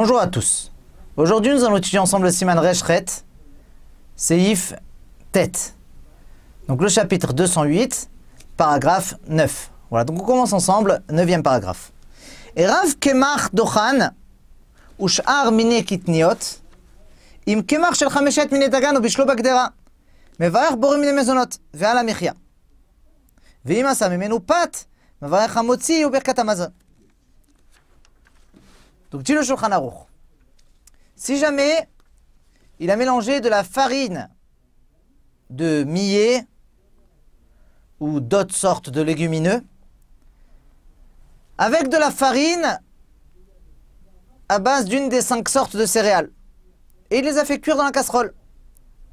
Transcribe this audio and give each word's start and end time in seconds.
Bonjour 0.00 0.20
à 0.20 0.28
tous. 0.28 0.70
Aujourd'hui, 1.16 1.52
nous 1.52 1.64
allons 1.64 1.78
étudier 1.78 1.98
ensemble 1.98 2.26
le 2.26 2.30
Siman 2.30 2.56
Reshret, 2.56 3.04
Seif 4.14 4.72
Tête. 5.32 5.74
Donc 6.68 6.80
le 6.80 6.88
chapitre 6.88 7.32
208, 7.32 8.08
paragraphe 8.56 9.16
9. 9.26 9.70
Voilà, 9.90 10.04
donc 10.04 10.22
on 10.22 10.24
commence 10.24 10.52
ensemble, 10.52 11.02
9e 11.08 11.42
paragraphe. 11.42 11.90
Et 12.54 12.64
Rav 12.64 12.94
Kemach 13.00 13.52
Dochan, 13.52 14.10
Ushar 15.00 15.50
Mine 15.50 15.82
Kitniot, 15.82 16.60
Im 17.48 17.62
Kemach 17.62 17.96
Shel 17.96 18.08
Chameshet 18.08 18.52
Mine 18.52 18.68
Dagan 18.68 18.96
ou 18.96 19.00
Bishlo 19.00 19.24
Bagdera, 19.24 19.72
Mevarech 20.38 20.76
Borim 20.76 21.00
Mine 21.00 21.12
Mezonot, 21.12 21.58
Veala 21.74 22.04
Michia. 22.04 22.34
Veim 23.64 23.86
Asa 23.86 24.08
Mimenu 24.08 24.38
Pat, 24.38 24.86
Mevarech 25.20 25.56
Hamotzi 25.56 26.04
ou 26.04 26.10
Berkat 26.10 26.38
Amazon. 26.38 26.70
Donc 29.10 29.22
dit 29.22 29.32
le 29.32 29.42
Shulchan 29.42 29.72
Aruch. 29.72 30.06
Si 31.16 31.38
jamais 31.38 31.88
il 32.78 32.90
a 32.90 32.96
mélangé 32.96 33.40
de 33.40 33.48
la 33.48 33.64
farine 33.64 34.28
de 35.50 35.84
millet 35.84 36.46
ou 38.00 38.20
d'autres 38.20 38.54
sortes 38.54 38.90
de 38.90 39.00
légumineux 39.00 39.62
avec 41.56 41.88
de 41.88 41.96
la 41.96 42.10
farine 42.10 42.80
à 44.48 44.58
base 44.58 44.84
d'une 44.84 45.08
des 45.08 45.20
cinq 45.20 45.48
sortes 45.48 45.76
de 45.76 45.84
céréales. 45.84 46.30
Et 47.10 47.18
il 47.18 47.24
les 47.24 47.38
a 47.38 47.44
fait 47.44 47.58
cuire 47.58 47.76
dans 47.76 47.84
la 47.84 47.90
casserole. 47.90 48.34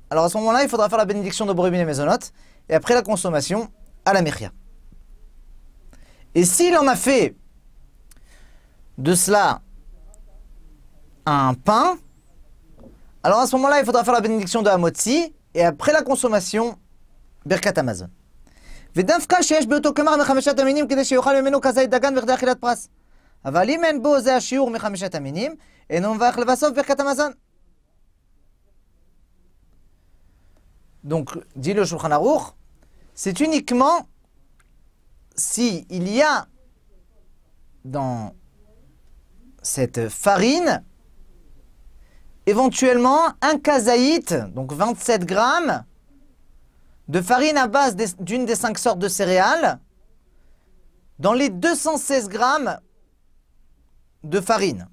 Alors 0.09 0.25
à 0.25 0.29
ce 0.29 0.37
moment-là, 0.37 0.63
il 0.63 0.69
faudra 0.69 0.87
faire 0.87 0.97
la 0.97 1.05
bénédiction 1.05 1.45
de 1.45 1.53
Borébine 1.53 1.81
et 1.81 1.85
Mésonote, 1.85 2.31
et 2.69 2.75
après 2.75 2.93
la 2.93 3.01
consommation, 3.01 3.69
à 4.05 4.13
la 4.13 4.21
Mechia. 4.21 4.51
Et 6.35 6.45
s'il 6.45 6.77
en 6.77 6.87
a 6.87 6.95
fait 6.95 7.35
de 8.97 9.15
cela 9.15 9.61
un 11.26 11.54
pain, 11.54 11.98
alors 13.22 13.40
à 13.40 13.46
ce 13.46 13.56
moment-là, 13.56 13.80
il 13.80 13.84
faudra 13.84 14.04
faire 14.04 14.14
la 14.14 14.20
bénédiction 14.20 14.62
de 14.62 14.68
Hamotzi, 14.68 15.34
et 15.54 15.64
après 15.64 15.92
la 15.92 16.02
consommation, 16.02 16.76
Birkat 17.46 17.78
Amazon. 17.78 18.08
ודווקא 18.96 19.42
שיש 19.42 19.66
באותו 19.66 19.94
קמח 19.94 20.12
מחמשת 20.20 20.58
המינים 20.58 20.88
כדי 20.88 21.04
שיאכל 21.04 21.40
ממנו 21.40 21.60
כזית 21.60 21.90
דגן 21.90 22.14
בכדי 22.14 22.34
אכילת 22.34 22.60
פרס. 22.60 22.88
אבל 23.44 23.70
אם 23.70 23.84
אין 23.84 24.02
בו 24.02 24.20
זה 24.20 24.36
השיעור 24.36 24.70
מחמשת 24.70 25.14
המינים, 25.14 25.54
אינו 25.90 26.14
מברך 26.14 26.38
לבסוף 26.38 26.74
ברכת 26.76 27.00
המזון. 27.00 27.32
Donc, 31.04 31.38
dit 31.56 31.72
le 31.72 31.84
Shulchan 31.84 32.12
Aruch, 32.12 32.52
c'est 33.14 33.40
uniquement 33.40 34.06
si 35.34 35.86
il 35.88 36.06
y 36.08 36.20
a 36.20 36.46
dans 37.86 38.34
cette 39.62 40.08
farine 40.10 40.84
éventuellement 42.45 43.33
un 43.41 43.57
kazaït, 43.59 44.33
donc 44.53 44.73
27 44.73 45.25
grammes, 45.25 45.83
de 47.07 47.21
farine 47.21 47.57
à 47.57 47.67
base 47.67 47.95
d'une 48.19 48.45
des 48.45 48.55
cinq 48.55 48.77
sortes 48.77 48.99
de 48.99 49.07
céréales, 49.07 49.79
dans 51.19 51.33
les 51.33 51.49
216 51.49 52.29
grammes 52.29 52.79
de 54.23 54.41
farine 54.41 54.87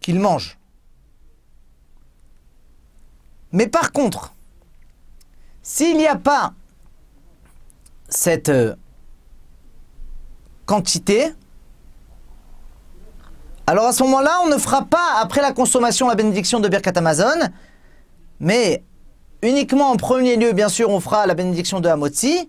qu'il 0.00 0.20
mange. 0.20 0.58
Mais 3.52 3.68
par 3.68 3.92
contre, 3.92 4.34
s'il 5.62 5.96
n'y 5.96 6.06
a 6.06 6.16
pas 6.16 6.52
cette 8.08 8.48
euh, 8.48 8.74
quantité, 10.66 11.32
alors 13.66 13.86
à 13.86 13.92
ce 13.92 14.02
moment-là, 14.02 14.38
on 14.44 14.48
ne 14.48 14.58
fera 14.58 14.84
pas, 14.84 15.18
après 15.20 15.40
la 15.40 15.52
consommation, 15.52 16.08
la 16.08 16.14
bénédiction 16.14 16.60
de 16.60 16.68
Birkat 16.68 16.92
Amazon, 16.96 17.48
mais 18.40 18.84
uniquement 19.42 19.90
en 19.90 19.96
premier 19.96 20.36
lieu, 20.36 20.52
bien 20.52 20.68
sûr, 20.68 20.90
on 20.90 21.00
fera 21.00 21.26
la 21.26 21.34
bénédiction 21.34 21.80
de 21.80 21.88
Hamotzi, 21.88 22.48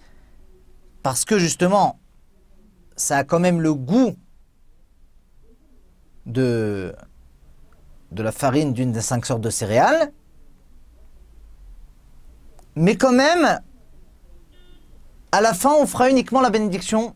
parce 1.04 1.24
que 1.24 1.40
justement, 1.40 2.00
ça 2.98 3.18
a 3.18 3.24
quand 3.24 3.40
même 3.40 3.62
le 3.62 3.74
goût 3.74 4.16
de, 6.26 6.94
de 8.12 8.24
la 8.24 8.32
farine 8.32 8.74
d'une 8.74 8.92
des 8.92 9.02
cinq 9.02 9.26
sortes 9.26 9.42
de 9.42 9.50
céréales, 9.50 10.12
mais 12.76 12.98
quand 12.98 13.14
même, 13.14 13.62
à 15.32 15.40
la 15.40 15.54
fin, 15.54 15.74
on 15.80 15.86
fera 15.86 16.10
uniquement 16.10 16.42
la 16.42 16.50
bénédiction 16.50 17.16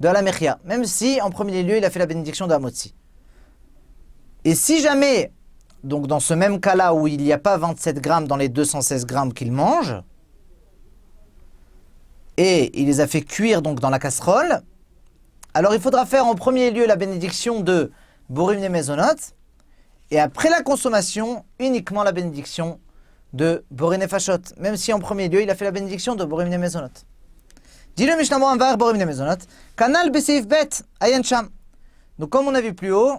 de 0.00 0.08
la 0.08 0.20
Mechia, 0.20 0.58
même 0.64 0.84
si 0.84 1.20
en 1.22 1.30
premier 1.30 1.62
lieu, 1.62 1.78
il 1.78 1.84
a 1.86 1.90
fait 1.90 1.98
la 1.98 2.06
bénédiction 2.06 2.46
de 2.46 2.52
Hamotzi. 2.52 2.94
Et 4.44 4.54
si 4.54 4.80
jamais, 4.80 5.32
donc 5.84 6.06
dans 6.06 6.20
ce 6.20 6.34
même 6.34 6.60
cas-là 6.60 6.94
où 6.94 7.06
il 7.06 7.22
n'y 7.22 7.32
a 7.32 7.38
pas 7.38 7.56
27 7.58 8.00
grammes 8.00 8.26
dans 8.26 8.36
les 8.36 8.48
216 8.48 9.06
grammes 9.06 9.32
qu'il 9.32 9.52
mange, 9.52 9.94
et 12.36 12.80
il 12.80 12.86
les 12.86 13.00
a 13.00 13.06
fait 13.06 13.20
cuire 13.20 13.60
donc 13.60 13.80
dans 13.80 13.90
la 13.90 13.98
casserole, 13.98 14.62
alors 15.52 15.74
il 15.74 15.80
faudra 15.80 16.06
faire 16.06 16.26
en 16.26 16.34
premier 16.34 16.70
lieu 16.70 16.86
la 16.86 16.96
bénédiction 16.96 17.60
de 17.60 17.90
Borim 18.28 18.66
Mezonot, 18.68 19.34
et 20.10 20.18
après 20.18 20.48
la 20.48 20.62
consommation, 20.62 21.44
uniquement 21.58 22.02
la 22.02 22.12
bénédiction 22.12 22.80
de 23.32 23.64
Borine 23.70 24.08
Fashot, 24.08 24.54
même 24.56 24.76
si 24.76 24.92
en 24.92 24.98
premier 24.98 25.28
lieu 25.28 25.42
il 25.42 25.50
a 25.50 25.54
fait 25.54 25.64
la 25.64 25.70
bénédiction 25.70 26.16
de 26.16 26.24
Borim 26.24 26.48
Mezonot. 26.48 26.88
Dis 27.94 28.06
le 28.06 28.16
Mishnah 28.16 28.76
Borim 28.76 29.04
Mezonot, 29.04 29.36
Kanal 29.76 30.10
Besif 30.10 30.48
Bet. 30.48 30.82
Donc 32.18 32.30
comme 32.30 32.48
on 32.48 32.54
a 32.54 32.60
vu 32.60 32.74
plus 32.74 32.92
haut, 32.92 33.18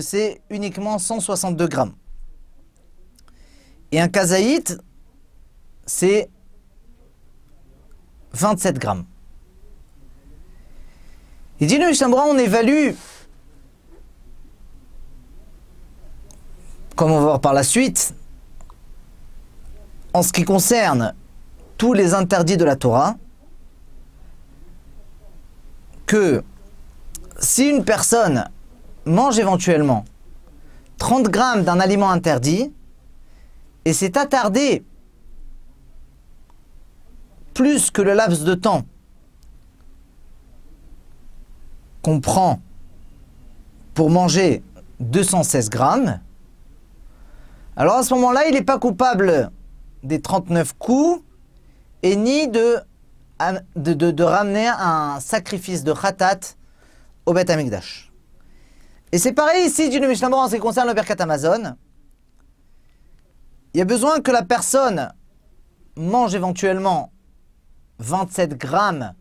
c'est 0.00 0.42
uniquement 0.50 0.98
162 0.98 1.68
grammes. 1.68 1.94
Et 3.92 4.00
un 4.00 4.08
kazaït, 4.08 4.78
c'est 5.86 6.28
27 8.32 8.78
grammes. 8.78 9.04
Il 11.60 11.68
dit 11.68 11.78
le 11.78 11.86
Mishnah 11.86 12.08
on 12.08 12.36
évalue, 12.36 12.90
comme 16.96 17.12
on 17.12 17.18
va 17.18 17.24
voir 17.24 17.40
par 17.40 17.52
la 17.52 17.62
suite, 17.62 18.14
en 20.12 20.22
ce 20.22 20.32
qui 20.32 20.44
concerne 20.44 21.14
tous 21.78 21.92
les 21.92 22.14
interdits 22.14 22.56
de 22.56 22.64
la 22.64 22.76
Torah, 22.76 23.16
que 26.06 26.42
si 27.38 27.68
une 27.68 27.84
personne 27.84 28.48
mange 29.06 29.38
éventuellement 29.38 30.04
30 30.98 31.28
grammes 31.28 31.64
d'un 31.64 31.80
aliment 31.80 32.10
interdit 32.10 32.72
et 33.84 33.92
s'est 33.92 34.16
attardé 34.16 34.84
plus 37.52 37.90
que 37.90 38.02
le 38.02 38.14
laps 38.14 38.44
de 38.44 38.54
temps 38.54 38.84
qu'on 42.02 42.20
prend 42.20 42.60
pour 43.94 44.10
manger 44.10 44.62
216 45.00 45.70
grammes, 45.70 46.20
alors 47.76 47.96
à 47.96 48.02
ce 48.02 48.14
moment-là, 48.14 48.46
il 48.46 48.54
n'est 48.54 48.62
pas 48.62 48.78
coupable 48.78 49.50
des 50.02 50.20
39 50.20 50.74
coups 50.78 51.22
et 52.02 52.16
ni 52.16 52.48
de, 52.48 52.78
ramener 54.22 54.68
un 54.68 55.18
sacrifice 55.20 55.82
de 55.82 55.92
khatat 55.92 56.40
au 57.26 57.32
Beth 57.32 57.50
Amikdash. 57.50 58.12
Et 59.14 59.18
c'est 59.18 59.32
pareil 59.32 59.66
ici 59.66 59.90
du 59.90 60.00
Mishnah 60.00 60.28
en 60.28 60.48
ce 60.48 60.56
qui 60.56 60.60
concerne 60.60 60.88
le 60.88 60.92
Berkat 60.92 61.14
Amazon. 61.20 61.76
Il 63.72 63.78
y 63.78 63.80
a 63.80 63.84
besoin 63.84 64.20
que 64.20 64.32
la 64.32 64.42
personne 64.42 65.08
mange 65.94 66.34
éventuellement 66.34 67.12
27 68.00 68.58
grammes 68.58 69.14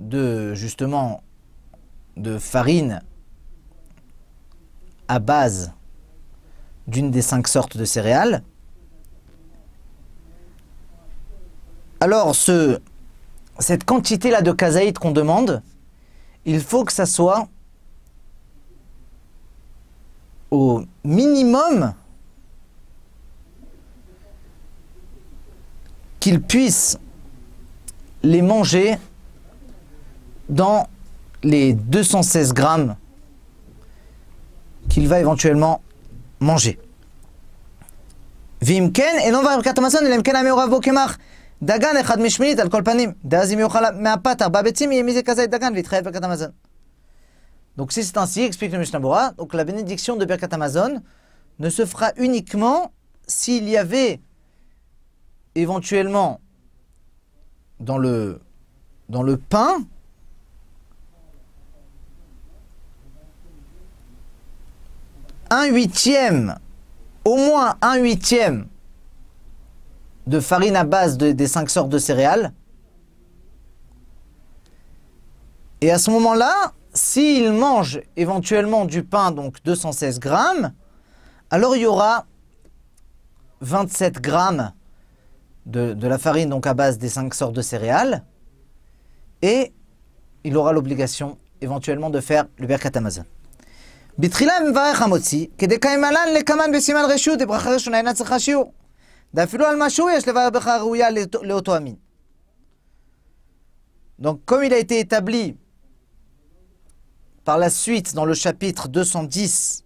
de 0.00 0.54
justement 0.54 1.22
de 2.16 2.36
farine 2.36 3.00
à 5.06 5.20
base 5.20 5.70
d'une 6.88 7.12
des 7.12 7.22
cinq 7.22 7.46
sortes 7.46 7.76
de 7.76 7.84
céréales. 7.84 8.42
Alors 12.00 12.34
ce, 12.34 12.80
cette 13.60 13.84
quantité-là 13.84 14.42
de 14.42 14.50
kazaït 14.50 14.98
qu'on 14.98 15.12
demande, 15.12 15.62
il 16.44 16.60
faut 16.60 16.84
que 16.84 16.92
ça 16.92 17.06
soit 17.06 17.46
minimum 21.04 21.94
qu'ils 26.20 26.40
puissent 26.40 26.98
les 28.22 28.42
manger 28.42 28.98
dans 30.48 30.86
les 31.42 31.72
216 31.72 32.52
grammes 32.52 32.96
qu'il 34.88 35.08
va 35.08 35.20
éventuellement 35.20 35.80
manger. 36.38 36.78
Vimken, 38.60 39.18
et 39.26 39.30
non 39.32 39.42
va 39.42 39.60
katamason, 39.60 39.98
il 40.04 40.12
amken 40.12 40.36
ameuravo 40.36 40.78
kemach. 40.80 41.18
Dagan 41.60 41.96
et 41.96 42.00
echad 42.00 42.20
mishminit 42.20 42.60
al 42.60 42.68
kolpanim. 42.68 43.14
Dazim 43.24 43.58
yuchala 43.60 43.92
meapatar. 43.92 44.50
Babetim, 44.50 44.92
yemize 44.92 45.22
kazait 45.22 45.48
dagan, 45.48 45.72
vitrev 45.74 46.04
katamason. 46.12 46.52
Donc 47.76 47.92
si 47.92 48.04
c'est 48.04 48.18
ainsi, 48.18 48.42
explique 48.42 48.72
le 48.72 48.78
Mishnah 48.78 48.98
Bora, 48.98 49.32
donc 49.32 49.54
la 49.54 49.64
bénédiction 49.64 50.16
de 50.16 50.24
Birkat 50.24 50.48
Amazon 50.52 51.02
ne 51.58 51.70
se 51.70 51.86
fera 51.86 52.12
uniquement 52.16 52.92
s'il 53.26 53.68
y 53.68 53.76
avait 53.76 54.20
éventuellement 55.54 56.40
dans 57.80 57.98
le, 57.98 58.40
dans 59.08 59.22
le 59.22 59.36
pain 59.36 59.84
un 65.50 65.66
huitième, 65.66 66.58
au 67.24 67.36
moins 67.36 67.76
un 67.82 67.96
huitième 67.96 68.66
de 70.26 70.40
farine 70.40 70.76
à 70.76 70.84
base 70.84 71.18
de- 71.18 71.32
des 71.32 71.46
cinq 71.46 71.68
sortes 71.68 71.90
de 71.90 71.98
céréales. 71.98 72.52
Et 75.80 75.90
à 75.90 75.98
ce 75.98 76.10
moment-là, 76.10 76.72
s'il 76.92 77.52
mange 77.52 78.00
éventuellement 78.16 78.84
du 78.84 79.02
pain, 79.02 79.30
donc 79.30 79.62
216 79.64 80.20
grammes, 80.20 80.72
alors 81.50 81.76
il 81.76 81.82
y 81.82 81.86
aura 81.86 82.26
27 83.60 84.20
grammes 84.20 84.72
de, 85.66 85.94
de, 85.94 86.06
la 86.06 86.18
farine, 86.18 86.48
donc 86.48 86.66
à 86.66 86.74
base 86.74 86.98
des 86.98 87.08
5 87.08 87.34
sortes 87.34 87.54
de 87.54 87.62
céréales, 87.62 88.24
et 89.40 89.72
il 90.44 90.56
aura 90.56 90.72
l'obligation 90.72 91.38
éventuellement 91.60 92.10
de 92.10 92.20
faire 92.20 92.46
le 92.58 92.66
Berkat 92.66 92.90
Amazon. 92.94 93.24
Donc, 104.18 104.44
comme 104.44 104.64
il 104.64 104.72
a 104.74 104.78
été 104.78 105.00
établi 105.00 105.56
par 107.44 107.58
la 107.58 107.70
suite 107.70 108.14
dans 108.14 108.24
le 108.24 108.34
chapitre 108.34 108.88
210, 108.88 109.84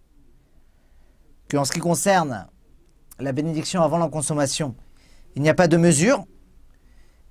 qu'en 1.50 1.64
ce 1.64 1.72
qui 1.72 1.80
concerne 1.80 2.46
la 3.18 3.32
bénédiction 3.32 3.82
avant 3.82 3.98
la 3.98 4.08
consommation, 4.08 4.74
il 5.34 5.42
n'y 5.42 5.48
a 5.48 5.54
pas 5.54 5.68
de 5.68 5.76
mesure, 5.76 6.24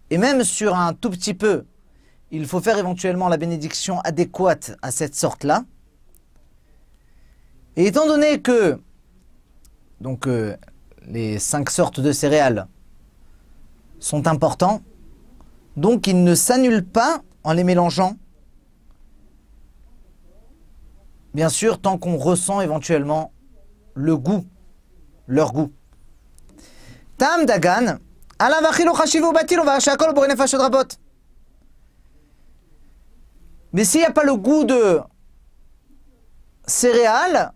et 0.10 0.18
même 0.18 0.44
sur 0.44 0.75
un 0.75 0.94
tout 0.94 1.10
petit 1.10 1.33
peu, 1.33 1.66
il 2.31 2.45
faut 2.48 2.60
faire 2.60 2.77
éventuellement 2.77 3.30
la 3.30 3.38
bénédiction 3.38 4.00
adéquate 4.01 4.75
à 4.81 4.92
cette 4.92 5.16
sorte-là. 5.16 5.63
Et 7.75 7.88
étant 7.88 8.07
donné 8.07 8.42
que 8.42 8.80
donc, 10.01 10.27
euh, 10.27 10.56
les 11.07 11.39
cinq 11.39 11.69
sortes 11.69 12.00
de 12.00 12.12
céréales 12.12 12.68
sont 14.00 14.27
importants, 14.27 14.81
donc 15.77 16.07
ils 16.07 16.24
ne 16.24 16.36
s'annulent 16.36 16.86
pas 16.86 17.22
en 17.44 17.54
les 17.54 17.63
mélangeant. 17.63 18.16
Bien 21.36 21.50
sûr, 21.50 21.82
tant 21.82 21.98
qu'on 21.98 22.16
ressent 22.16 22.62
éventuellement 22.62 23.34
le 23.94 24.16
goût, 24.16 24.46
leur 25.28 25.52
goût. 25.52 25.74
Tam 27.18 27.46
dagan. 27.46 27.98
Mais 33.74 33.84
s'il 33.84 34.00
n'y 34.00 34.06
a 34.06 34.12
pas 34.12 34.24
le 34.24 34.38
goût 34.38 34.64
de 34.64 35.02
céréales, 36.66 37.52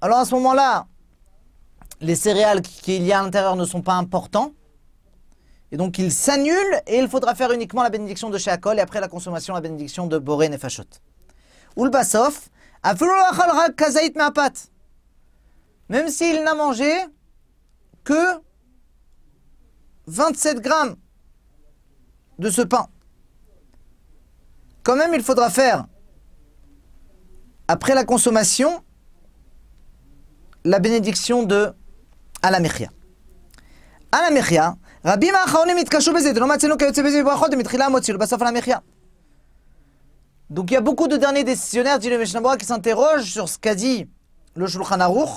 alors 0.00 0.18
à 0.18 0.24
ce 0.24 0.34
moment-là, 0.34 0.88
les 2.00 2.16
céréales 2.16 2.62
qu'il 2.62 3.04
y 3.04 3.12
a 3.12 3.20
à 3.20 3.22
l'intérieur 3.22 3.54
ne 3.54 3.64
sont 3.64 3.82
pas 3.82 3.94
importants. 3.94 4.50
Et 5.70 5.76
donc 5.76 5.98
ils 5.98 6.10
s'annulent 6.10 6.80
et 6.88 6.98
il 6.98 7.08
faudra 7.08 7.36
faire 7.36 7.52
uniquement 7.52 7.84
la 7.84 7.90
bénédiction 7.90 8.28
de 8.28 8.38
Sheakol 8.38 8.78
et 8.78 8.80
après 8.80 9.00
la 9.00 9.06
consommation, 9.06 9.54
la 9.54 9.60
bénédiction 9.60 10.08
de 10.08 10.18
Boré 10.18 10.48
Nefashot. 10.48 10.82
Ou 11.76 11.84
le 12.83 12.89
Basof, 12.89 13.01
afilo 13.01 13.11
lo 13.11 13.25
achal 13.31 13.51
rak 13.51 13.75
kazaït 13.75 14.15
me'apat. 14.15 14.53
Même 15.89 16.09
s'il 16.09 16.43
n'a 16.43 16.53
mangé 16.53 16.91
que 18.03 18.39
27 20.07 20.59
grammes 20.59 20.95
de 22.39 22.49
ce 22.49 22.61
pain. 22.61 22.87
Quand 24.83 24.95
même, 24.95 25.13
il 25.13 25.23
faudra 25.23 25.49
faire, 25.49 25.85
après 27.67 27.93
la 27.93 28.05
consommation, 28.05 28.83
la 30.63 30.79
bénédiction 30.79 31.43
de 31.43 31.73
Alamechia. 32.41 32.89
Alamechia, 34.11 34.75
רבים 35.05 35.35
האחרונים 35.35 35.77
התקשו 35.77 36.13
בזה, 36.13 36.31
ולא 36.35 36.47
מצאנו 36.47 36.77
כיוצא 36.77 37.01
בזה 37.03 37.23
בברכות, 37.23 37.53
ומתחילה 37.53 37.85
המוציא 37.85 38.15
ובסוף 38.15 38.41
על 38.41 38.47
המחיה. 38.47 38.77
Donc 40.49 40.71
il 40.71 40.73
y 40.73 40.77
a 40.77 40.81
beaucoup 40.81 41.07
de 41.07 41.17
derniers 41.17 41.43
décisionnaires, 41.43 41.99
dit 41.99 42.09
le 42.09 42.17
Mishnah 42.17 42.39
Berurah, 42.39 42.57
qui 42.57 42.65
s'interrogent 42.65 43.31
sur 43.31 43.47
ce 43.47 43.57
qu'a 43.59 43.75
dit 43.75 44.09
le 44.55 44.65
Shulchan 44.67 44.99
Aruch, 44.99 45.29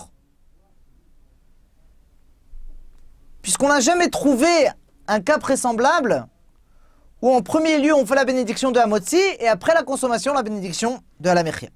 puisqu'on 3.43 3.69
n'a 3.69 3.81
jamais 3.81 4.08
trouvé 4.08 4.69
un 5.06 5.20
cas 5.20 5.38
présemblable 5.38 6.26
où 7.20 7.31
en 7.31 7.43
premier 7.43 7.78
lieu 7.78 7.94
on 7.94 8.06
fait 8.06 8.14
la 8.14 8.25
bénédiction 8.25 8.70
de 8.70 8.78
Hamotzi 8.78 9.20
et 9.38 9.49
après 9.49 9.75
la 9.75 9.82
consommation 9.82 10.32
la 10.32 10.43
bénédiction 10.43 11.00
de 11.20 11.28
Alamechia. 11.28 11.69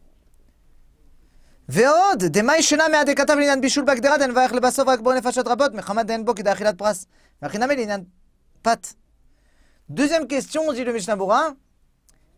ועוד, 1.69 2.25
דמאי 2.25 2.62
שינה 2.62 2.88
מעד 2.88 3.11
כתב 3.11 3.32
לעניין 3.32 3.61
בישול 3.61 3.84
בהגדרה 3.84 4.19
דנברך 4.19 4.52
לבסוף 4.52 4.88
רק 4.88 5.00
בו 5.00 5.12
נפשות 5.12 5.49
רבות 5.49 5.75
מחמת 5.75 6.06
דהן 6.06 6.25
בו 6.25 6.34
כדי 6.34 6.52
אכילת 6.52 6.78
פרס. 6.78 7.06
והחינמי 7.43 7.76
לעניין 7.76 8.05
פת. 8.62 8.87
Deuxième 9.90 10.26
question, 10.26 10.73
dit 10.73 10.85
le 10.85 10.92
Mishnah 10.92 11.16
Berurah, 11.16 11.54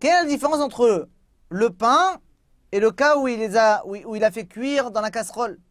quelle 0.04 0.12
est 0.12 0.24
la 0.24 0.30
différence 0.30 0.60
entre 0.60 1.08
le 1.48 1.70
pain 1.70 2.18
et 2.74 2.82
le 2.82 2.92
cas 2.92 3.16
où 3.16 3.30
il, 3.30 3.56
a, 3.56 4.32
fait 4.32 4.46
cuire 4.46 4.92
dans 4.92 5.00
la 5.00 5.10
casserole? 5.10 5.62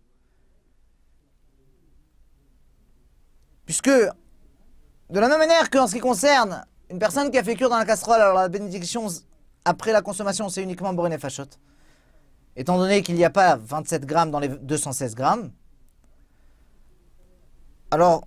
Puisque, 3.66 3.90
de 3.90 5.20
la 5.20 5.28
même 5.28 5.38
manière 5.38 5.68
qu'en 5.68 5.86
ce 5.86 5.92
qui 5.92 6.00
concerne 6.00 6.64
une 6.88 6.98
personne 6.98 7.30
qui 7.30 7.36
a 7.36 7.44
fait 7.44 7.56
cuire 7.56 7.68
dans 7.68 7.76
la 7.76 7.84
casserole, 7.84 8.22
alors 8.22 8.38
la 8.38 8.48
bénédiction 8.48 9.06
après 9.66 9.92
la 9.92 10.00
consommation, 10.00 10.48
c'est 10.48 10.62
uniquement 10.62 10.94
Borin 10.94 11.10
et 11.10 11.18
Fachot. 11.18 11.44
Étant 12.56 12.78
donné 12.78 13.02
qu'il 13.02 13.16
n'y 13.16 13.26
a 13.26 13.30
pas 13.30 13.56
27 13.56 14.06
grammes 14.06 14.30
dans 14.30 14.40
les 14.40 14.48
216 14.48 15.14
grammes, 15.14 15.52
alors 17.90 18.26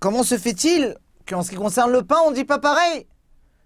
comment 0.00 0.22
se 0.22 0.38
fait-il 0.38 0.96
qu'en 1.28 1.42
ce 1.42 1.50
qui 1.50 1.56
concerne 1.56 1.92
le 1.92 2.02
pain, 2.04 2.16
on 2.24 2.30
ne 2.30 2.36
dit 2.36 2.46
pas 2.46 2.58
pareil? 2.58 3.06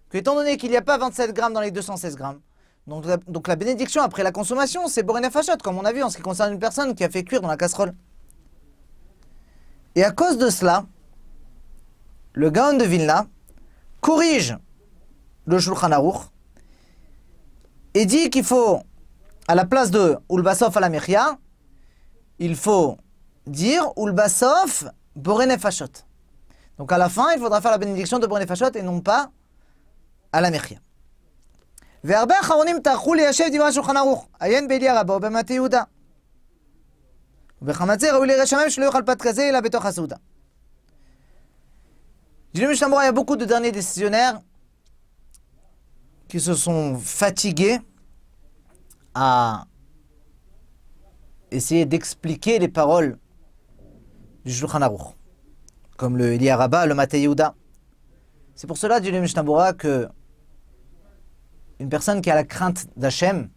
Que 0.08 0.18
étant 0.18 0.34
donné 0.34 0.56
qu'il 0.56 0.70
n'y 0.70 0.76
a 0.76 0.82
pas 0.82 0.98
27 0.98 1.32
grammes 1.32 1.52
dans 1.52 1.60
les 1.60 1.70
216 1.70 2.16
grammes, 2.16 2.40
donc 2.86 3.48
la, 3.48 3.56
bénédiction 3.56 4.00
après 4.02 4.22
la 4.22 4.30
consommation, 4.30 4.86
c'est 4.86 5.02
Borin 5.02 5.22
et 5.22 5.30
Fachot, 5.30 5.56
comme 5.62 5.76
on 5.76 5.84
a 5.84 5.92
vu 5.92 6.04
en 6.04 6.10
ce 6.10 6.16
qui 6.16 6.22
concerne 6.22 6.52
une 6.52 6.60
personne 6.60 6.94
qui 6.94 7.02
a 7.02 7.10
fait 7.10 7.24
cuire 7.24 7.40
dans 7.40 7.48
la 7.48 7.56
casserole. 7.56 7.92
Et 9.96 10.04
à 10.04 10.12
cause 10.12 10.38
de 10.38 10.50
cela, 10.50 10.86
le 12.34 12.50
Gaon 12.50 12.76
de 12.76 12.84
Vilna 12.84 13.26
corrige 14.00 14.56
le 15.46 15.58
Shulchan 15.58 15.90
Aruch 15.90 16.28
et 17.94 18.06
dit 18.06 18.30
qu'il 18.30 18.44
faut, 18.44 18.80
à 19.48 19.56
la 19.56 19.64
place 19.64 19.90
de 19.90 20.16
Ulbasov 20.30 20.76
à 20.76 20.80
la 20.80 20.88
Mechia, 20.88 21.38
il 22.38 22.54
faut 22.54 22.98
dire 23.46 23.90
Ulbasov 23.96 24.92
Borene 25.16 25.58
Fashot. 25.58 26.04
Donc 26.78 26.92
à 26.92 26.98
la 26.98 27.08
fin, 27.08 27.32
il 27.32 27.40
faudra 27.40 27.60
faire 27.60 27.70
la 27.72 27.78
bénédiction 27.78 28.20
de 28.20 28.26
Borene 28.28 28.46
Fashot 28.46 28.70
et 28.74 28.82
non 28.82 29.00
pas 29.00 29.30
à 30.35 30.41
la 30.41 30.51
Mechia. 30.51 30.79
והרבה 32.03 32.39
אחרונים 32.41 32.79
טרחו 32.83 33.13
ליישב 33.13 33.43
דברי 33.53 33.67
השולחן 33.67 33.97
ערוך, 33.97 34.27
עיין 34.39 34.67
באליה 34.67 34.99
רבה 34.99 35.15
ובמטה 35.15 35.53
יהודה. 35.53 35.83
ובחמצי 37.61 38.09
ראוי 38.09 38.27
לירא 38.27 38.45
שמיים 38.45 38.69
שלא 38.69 38.85
יאכל 38.85 39.01
פת 39.05 39.21
כזה 39.21 39.49
אלא 39.49 39.61
בתוך 39.61 39.85
הסעודה. 39.85 40.15
Dit 42.53 42.61
le 42.61 42.67
Mishnah 42.67 42.87
Berurah, 42.87 43.03
il 43.03 43.05
y 43.05 43.09
a 43.09 43.13
beaucoup 43.13 43.37
de 43.37 43.45
derniers 43.45 43.71
décisionnaires 43.71 44.41
qui 46.27 46.41
se 46.41 46.53
sont 46.53 46.97
fatigués 46.97 47.79
à 49.13 49.65
essayer 51.49 51.85
d'expliquer 51.85 52.59
les 52.59 52.67
paroles 52.67 53.17
du 54.43 54.51
Shulchan 54.51 54.81
Aruch, 54.81 55.15
comme 55.95 56.17
le 56.17 56.33
Elia 56.33 56.57
Rabba, 56.57 56.85
le 56.87 56.93
Matei 56.93 57.21
Yehuda. 57.21 57.55
C'est 58.55 58.67
pour 58.67 58.77
cela, 58.77 58.99
dit 58.99 59.11
le 59.11 59.21
Mishnah 59.21 59.43
Berurah, 59.43 59.71
que 59.71 60.09
une 61.78 61.88
personne 61.88 62.20
qui 62.22 62.30
a 62.30 62.34
la 62.34 62.44
crainte 62.44 62.86
d'Hachem, 62.96 63.48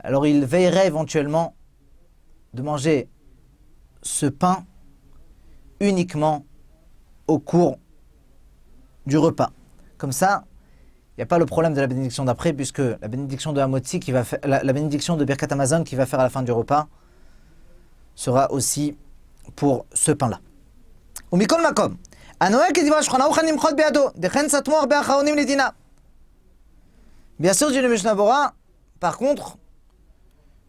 alors 0.00 0.26
il 0.26 0.44
veillerait 0.44 0.86
éventuellement 0.86 1.54
de 2.54 2.62
manger 2.62 3.08
ce 4.02 4.26
pain 4.26 4.64
uniquement 5.80 6.44
au 7.26 7.38
cours 7.38 7.78
du 9.06 9.18
repas. 9.18 9.50
Comme 9.96 10.12
ça, 10.12 10.44
il 11.16 11.20
n'y 11.20 11.24
a 11.24 11.26
pas 11.26 11.38
le 11.38 11.46
problème 11.46 11.74
de 11.74 11.80
la 11.80 11.88
bénédiction 11.88 12.24
d'après, 12.24 12.52
puisque 12.52 12.78
la 12.78 13.08
bénédiction 13.08 13.52
de 13.52 13.60
Hamotzi 13.60 13.98
qui 13.98 14.12
va 14.12 14.22
faire, 14.22 14.38
la, 14.44 14.72
bénédiction 14.72 15.16
de 15.16 15.24
Birkat 15.24 15.48
Amazon 15.50 15.82
qui 15.82 15.96
va 15.96 16.06
faire 16.06 16.20
à 16.20 16.22
la 16.22 16.30
fin 16.30 16.42
du 16.42 16.52
repas 16.52 16.86
sera 18.14 18.52
aussi 18.52 18.96
pour 19.56 19.84
ce 19.92 20.12
pain-là. 20.12 20.40
Bien 27.39 27.53
sûr, 27.53 27.71
dit 27.71 27.81
le 27.81 27.89
Mishnah 27.89 28.15
Bora, 28.15 28.53
par 28.99 29.17
contre, 29.17 29.57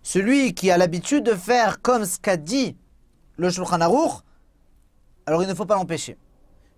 celui 0.03 0.55
qui 0.55 0.71
a 0.71 0.79
l'habitude 0.79 1.25
de 1.25 1.35
faire 1.35 1.81
comme 1.83 2.05
ce 2.05 2.19
qu'a 2.19 2.37
dit 2.37 2.77
le 3.37 3.51
Shulchan 3.51 3.81
Aruch, 3.81 4.23
alors 5.27 5.43
il 5.43 5.49
ne 5.49 5.55
faut 5.55 5.67
pas 5.67 5.75
l'empêcher. 5.75 6.19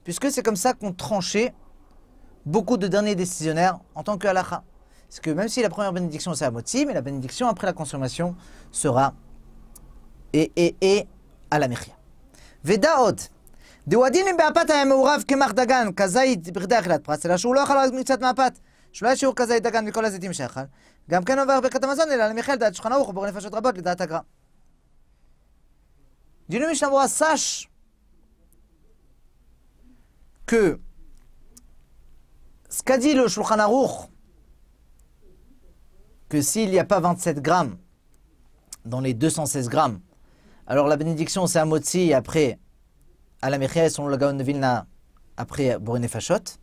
Puisque 0.04 0.30
c'est 0.30 0.42
comme 0.42 0.56
ça 0.56 0.72
qu'on 0.72 0.92
tranchait 0.92 1.52
beaucoup 2.44 2.76
de 2.76 2.86
derniers 2.86 3.14
décisionnaires 3.14 3.78
en 3.94 4.02
tant 4.02 4.18
que 4.18 4.28
halacha. 4.28 4.62
C'est 5.08 5.22
que 5.22 5.30
même 5.30 5.48
si 5.48 5.62
la 5.62 5.68
première 5.68 5.92
bénédiction 5.92 6.34
c'est 6.34 6.44
à 6.44 6.50
Motzi, 6.50 6.86
mais 6.86 6.94
la 6.94 7.00
bénédiction 7.00 7.48
après 7.48 7.66
la 7.66 7.72
consommation 7.72 8.36
sera 8.70 9.14
et, 10.32 10.52
et, 10.56 10.76
et 10.80 11.08
à 11.50 11.58
la 11.58 11.68
mechia. 11.68 11.94
ודעות, 12.64 13.28
דוודין 13.88 14.28
אם 14.28 14.36
באפת 14.36 14.70
היה 14.70 14.84
מעורב 14.84 15.24
קמח 15.28 15.52
דגן, 15.52 15.88
כזית 15.96 16.52
בכדי 16.52 16.78
אכילת 16.78 17.04
פרס, 17.04 17.26
אלא 17.26 17.36
שהוא 17.36 17.54
לא 17.54 17.64
אכל 17.64 17.74
מקצת 17.92 18.20
מהפת, 18.20 18.58
שלא 18.92 19.08
היה 19.08 19.16
שיעור 19.16 19.34
כזית 19.34 19.62
דגן 19.62 19.84
מכל 19.84 20.04
הזיתים 20.04 20.32
שאכל, 20.32 20.60
גם 21.10 21.24
כן 21.24 21.38
עובר 21.38 21.60
ברכת 21.60 21.84
המזון, 21.84 22.10
אלא 22.10 22.26
למחל 22.26 22.56
דעת 22.56 22.74
שולחן 22.74 22.92
ערוך 22.92 23.08
ובור 23.08 23.26
נפשות 23.26 23.54
רבות 23.54 23.78
לדעת 23.78 24.00
הגר"א. 24.00 24.18
Dis-le 26.48 26.68
Mishnah 26.68 27.08
sache 27.08 27.68
que 30.46 30.80
ce 32.70 32.82
qu'a 32.82 32.98
dit 32.98 33.14
le 33.14 33.26
Shulchan 33.26 33.58
Aruch, 33.58 34.08
que 36.28 36.40
s'il 36.40 36.70
n'y 36.70 36.78
a 36.78 36.84
pas 36.84 37.00
27 37.00 37.40
grammes 37.42 37.76
dans 38.84 39.00
les 39.00 39.12
216 39.12 39.68
grammes, 39.68 40.00
alors 40.68 40.86
la 40.86 40.96
bénédiction 40.96 41.46
c'est 41.48 41.58
à 41.58 41.64
Motzi 41.64 42.10
et 42.10 42.14
après 42.14 42.60
à 43.42 43.50
la 43.50 43.58
Mechia 43.58 43.90
selon 43.90 44.08
le 44.08 44.16
Gaon 44.16 44.34
de 44.34 44.44
Vilna 44.44 44.86
après 45.36 45.78
Borine 45.78 46.08
Fachot. 46.08 46.58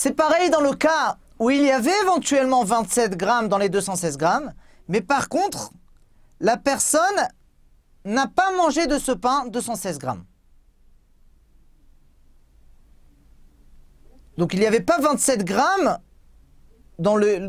C'est 0.00 0.12
pareil 0.12 0.48
dans 0.48 0.60
le 0.60 0.74
cas 0.74 1.16
où 1.40 1.50
il 1.50 1.60
y 1.60 1.72
avait 1.72 1.90
éventuellement 2.02 2.62
27 2.62 3.16
grammes 3.16 3.48
dans 3.48 3.58
les 3.58 3.68
216 3.68 4.16
grammes, 4.16 4.54
mais 4.86 5.00
par 5.00 5.28
contre, 5.28 5.72
la 6.38 6.56
personne 6.56 7.26
n'a 8.04 8.28
pas 8.28 8.52
mangé 8.56 8.86
de 8.86 8.96
ce 8.96 9.10
pain 9.10 9.46
216 9.46 9.98
grammes. 9.98 10.22
Donc 14.36 14.54
il 14.54 14.60
n'y 14.60 14.66
avait 14.66 14.82
pas 14.82 15.00
27 15.00 15.44
grammes 15.44 15.98
dans 17.00 17.16
le, 17.16 17.48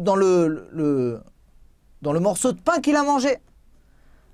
morceau 2.01 2.51
de 2.51 2.59
pain 2.59 2.81
qu'il 2.81 2.95
a 2.95 3.03
mangé. 3.03 3.37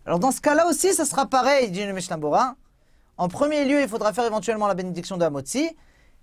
Alors 0.05 0.19
dans 0.19 0.31
ce 0.31 0.39
cas-là 0.39 0.67
aussi, 0.67 0.93
ça 0.93 1.03
sera 1.03 1.25
pareil, 1.25 1.69
dit 1.69 1.86
le 1.86 1.91
Mishnah 1.91 2.17
En 3.17 3.27
premier 3.27 3.65
lieu, 3.65 3.81
il 3.81 3.89
faudra 3.89 4.13
faire 4.13 4.24
éventuellement 4.24 4.67
la 4.67 4.74
bénédiction 4.74 5.17
de 5.17 5.25
Hamotzi. 5.25 5.75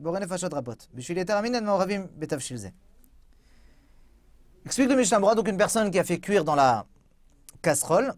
Boré 0.00 0.20
Nefashot 0.20 0.48
Rabot. 0.52 0.76
Explique 4.64 4.88
le 4.90 5.34
donc 5.34 5.48
une 5.48 5.56
personne 5.56 5.90
qui 5.90 5.98
a 5.98 6.04
fait 6.04 6.18
cuire 6.18 6.44
dans 6.44 6.54
la 6.54 6.86
casserole. 7.62 8.14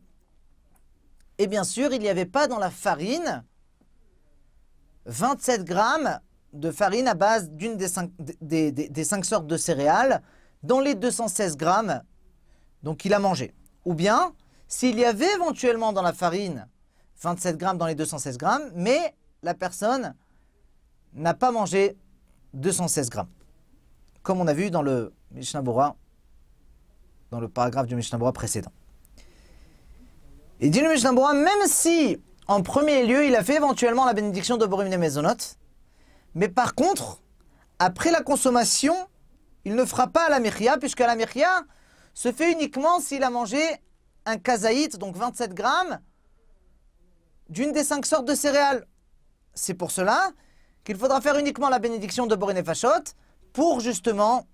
Et 1.39 1.47
bien 1.47 1.65
sûr, 1.65 1.93
il 1.93 2.01
n'y 2.01 2.09
avait 2.09 2.27
pas 2.27 2.47
dans 2.49 2.59
la 2.59 2.71
farine 2.71 3.45
27 5.07 5.65
grammes 5.65 6.21
de 6.53 6.71
farine 6.71 7.09
à 7.09 7.15
base 7.15 7.51
d'une 7.51 7.77
des 7.77 7.89
cinq, 7.89 8.11
des 8.41 9.05
cinq 9.05 9.25
sortes 9.25 9.47
de 9.47 9.57
céréales 9.57 10.23
dans 10.63 10.81
les 10.81 10.95
216 10.95 11.57
grammes 11.57 12.03
donc 12.83 13.05
il 13.05 13.15
a 13.15 13.19
mangé. 13.19 13.55
Ou 13.85 13.95
bien, 13.95 14.35
s'il 14.69 14.99
y 14.99 15.05
avait 15.05 15.33
éventuellement 15.35 15.93
dans 15.93 16.03
la 16.03 16.13
farine 16.13 16.69
27 17.23 17.57
grammes 17.57 17.79
dans 17.79 17.87
les 17.87 17.95
216 17.95 18.39
grammes, 18.39 18.71
mais 18.75 19.15
la 19.43 19.55
personne 19.55 20.15
n'a 21.15 21.35
pas 21.35 21.51
mangé 21.51 21.97
216 22.55 23.11
grammes. 23.11 23.29
Comme 24.23 24.41
on 24.41 24.47
a 24.47 24.55
vu 24.55 24.71
dans 24.71 24.83
le 24.83 25.13
Mishnah 25.33 25.63
Bora, 25.63 25.97
dans 27.31 27.41
le 27.41 27.49
paragraphe 27.49 27.87
du 27.87 27.97
Mishnah 27.97 28.19
Bora 28.19 28.33
précédent. 28.33 28.73
Et 30.61 30.69
dit 30.69 30.81
le 30.81 30.91
Mishnah 30.91 31.13
Bora, 31.13 31.33
même 31.33 31.67
si 31.67 32.21
en 32.47 32.63
premier 32.63 33.07
lieu, 33.07 33.27
il 33.27 33.37
a 33.37 33.45
fait 33.45 33.55
éventuellement 33.55 34.05
la 34.05 34.13
bénédiction 34.13 34.57
de 34.57 34.67
Borim 34.67 34.95
Mezonot. 34.97 35.57
Mais 36.35 36.49
par 36.49 36.75
contre, 36.75 37.23
après 37.79 38.11
la 38.11 38.23
consommation, 38.23 38.95
il 39.65 39.75
ne 39.75 39.85
fera 39.85 40.09
pas 40.09 40.29
la 40.29 40.41
mechia, 40.41 40.77
puisque 40.77 41.01
la 41.01 41.17
mechia 41.17 41.63
se 42.13 42.33
fait 42.33 42.53
uniquement 42.53 43.01
s'il 43.01 43.23
a 43.23 43.31
mangé 43.31 43.61
un 44.27 44.37
kazaït, 44.37 44.99
donc 44.99 45.17
27 45.17 45.55
grammes, 45.55 46.01
d'une 47.49 47.73
des 47.73 47.85
cinq 47.85 48.05
sortes 48.05 48.27
de 48.27 48.35
céréales. 48.35 48.87
C'est 49.55 49.75
pour 49.75 49.91
cela 49.91 50.31
qu'il 50.84 50.98
faudra 50.98 51.20
faire 51.22 51.38
uniquement 51.38 51.70
la 51.70 51.80
bénédiction 51.80 52.28
de 52.28 52.36
Borin 52.36 52.64
Fachot 52.64 53.06
pour 53.54 53.80
justement 53.80 54.46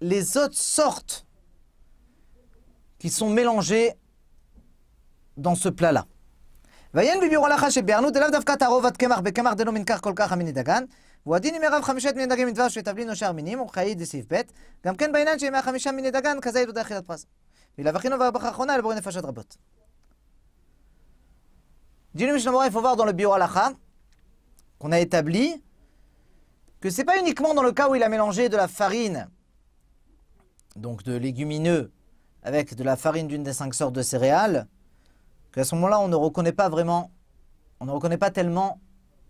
les 0.00 0.36
autres 0.36 0.58
sortes 0.58 1.26
qui 2.98 3.10
sont 3.10 3.30
mélangées 3.30 3.92
dans 5.36 5.54
ce 5.54 5.68
plat-là. 5.68 6.04
ועיין 6.94 7.20
בביאור 7.20 7.46
הלכה 7.46 7.70
שביארנו 7.70 8.10
דלאו 8.10 8.30
דווקא 8.30 8.54
תערובת 8.54 8.96
קמח 8.96 9.20
בקמח 9.20 9.52
דלא 9.52 9.72
מנכח 9.72 10.00
כל 10.00 10.12
כך 10.16 10.32
המיני 10.32 10.52
דגן, 10.52 10.84
והוא 11.26 11.36
הדין 11.36 11.54
עם 11.54 11.62
ערב 11.62 11.82
חמישת 11.82 12.14
מיני 12.14 12.26
דגים 12.26 12.48
מדבש 12.48 12.76
ותבלין 12.78 13.10
או 13.10 13.16
שאר 13.16 13.32
מינים, 13.32 13.60
וחיי 13.60 13.94
דסעיף 13.94 14.26
ב', 14.32 14.40
גם 14.86 14.96
כן 14.96 15.12
בעניין 15.12 15.38
שימי 15.38 15.58
החמישה 15.58 15.92
מיני 15.92 16.10
דגן, 16.10 16.40
כזה 16.42 16.60
ילודה 16.60 16.82
אכילת 16.82 17.06
פרס. 17.06 17.26
ולאו 17.78 17.96
אחינו 17.96 18.20
והברכה 18.20 18.48
האחרונה 18.48 18.76
לבורא 18.76 18.94
נפשות 18.94 19.24
רבות. 19.24 19.56
Dis-le 22.16 22.34
Mishnah 22.34 22.66
il 22.66 22.70
faut 22.70 22.80
voir 22.80 22.94
dans 22.94 23.04
le 23.04 23.12
bio 23.12 23.32
halacha 23.32 23.72
qu'on 24.79 24.91
a 24.91 24.99
établi 24.99 25.61
que 26.79 26.89
c'est 26.89 27.03
pas 27.03 27.19
uniquement 27.19 27.53
dans 27.53 27.63
le 27.63 27.73
cas 27.73 27.89
où 27.89 27.95
il 27.95 28.03
a 28.03 28.09
mélangé 28.09 28.47
de 28.47 28.55
la 28.55 28.69
farine, 28.69 29.29
donc 30.77 31.03
de 31.03 31.15
légumineux, 31.15 31.91
avec 32.41 32.73
de 32.73 32.83
la 32.83 32.95
farine 32.95 33.27
d'une 33.27 33.43
des 33.43 33.53
cinq 33.53 33.73
sortes 33.73 33.93
de 33.93 34.01
céréales, 34.01 34.67
qu'à 35.51 35.65
ce 35.65 35.75
moment-là, 35.75 35.99
on 35.99 36.07
ne 36.07 36.15
reconnaît 36.15 36.53
pas 36.53 36.69
vraiment, 36.69 37.11
on 37.81 37.85
ne 37.85 37.91
reconnaît 37.91 38.17
pas 38.17 38.31
tellement 38.31 38.79